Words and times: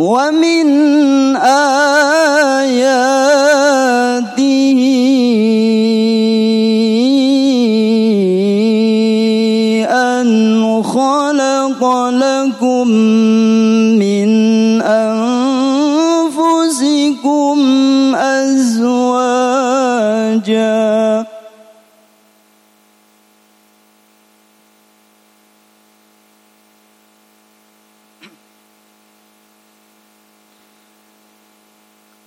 ومن 0.00 0.66
آياته 1.36 2.09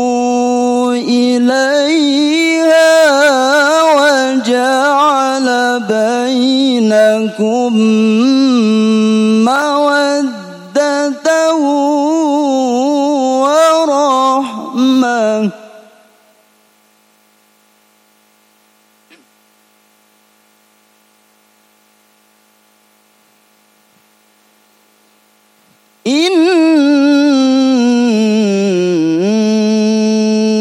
لتسكنوا 0.09 0.95
إليها 0.95 2.79
وجعل 3.99 5.49
بينكم 5.89 7.75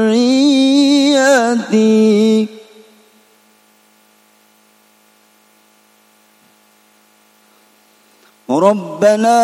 ذريتي 0.00 0.50
ربنا 8.50 9.40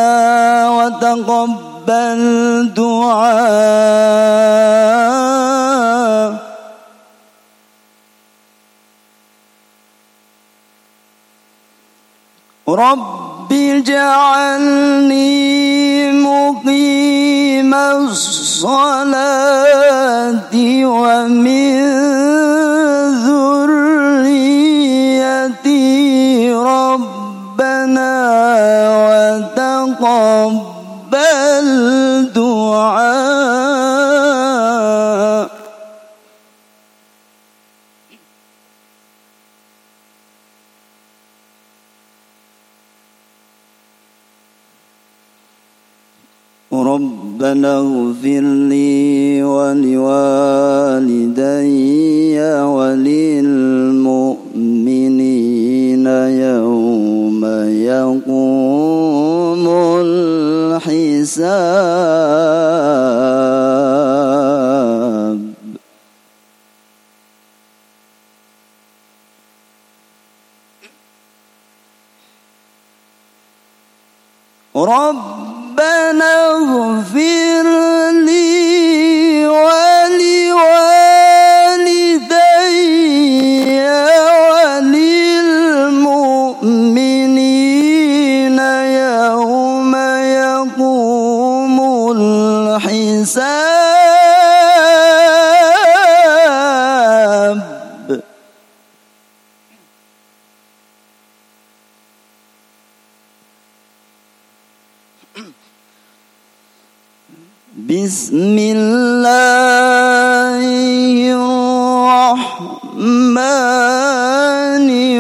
وتقبل 0.71 2.21
دعاء 2.77 4.27
رب 12.69 13.53
اجعلني 13.53 15.33
مقيم 16.13 17.75
الصلاة 17.75 19.37
ومن 20.85 21.77
ذريتي 25.67 26.53
ربنا 26.53 28.17
ربنا 46.73 47.79
اغفر 47.79 48.41
لي 48.41 49.43
ولوالدي 49.43 50.07
وللمؤمنين 52.63 54.17
يوم 56.07 57.45
يقوم 57.87 59.65
الحساب. 60.81 61.47
بسم 107.87 108.59
الله 108.59 110.59
الرحمن 111.39 112.91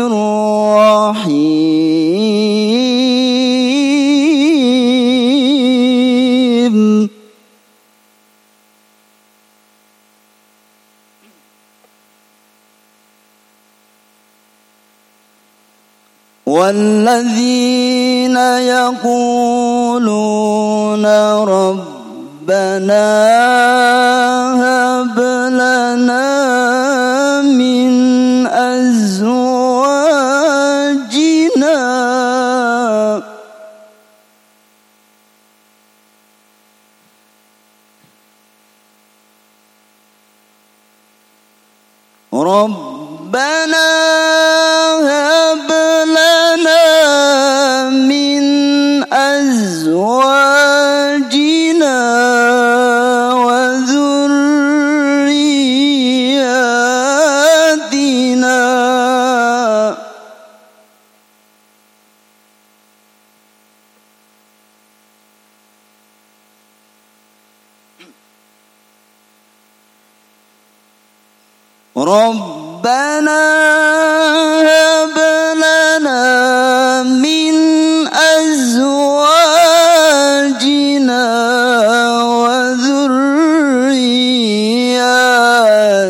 الرحيم. 0.02 1.56
والذين 16.46 18.36
يقولون 18.66 19.86
رب 21.46 21.95
ربنا 22.46 23.10
هب 24.62 25.19
لنا 25.50 26.22
من 27.43 28.46
أزواجنا. 28.46 29.26
ربنا 42.32 43.85
ربنا 72.06 73.43
هب 74.62 75.19
لنا 75.58 77.03
من 77.03 77.55
أزواجنا 78.14 78.87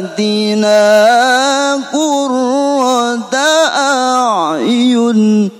وذرياتنا 0.07 1.75
قرة 1.93 3.35
أعين. 3.77 5.51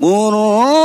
قرة 0.00 0.79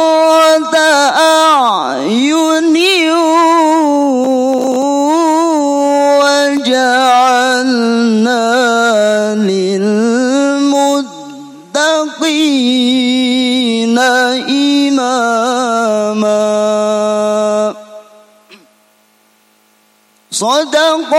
صدق 20.35 21.11